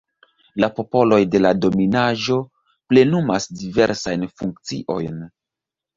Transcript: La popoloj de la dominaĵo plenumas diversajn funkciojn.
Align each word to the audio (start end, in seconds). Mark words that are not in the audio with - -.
La 0.63 0.69
popoloj 0.77 1.19
de 1.35 1.41
la 1.43 1.51
dominaĵo 1.65 2.39
plenumas 2.93 3.47
diversajn 3.61 4.29
funkciojn. 4.41 5.21